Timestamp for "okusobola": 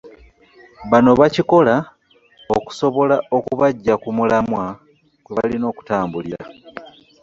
2.55-3.15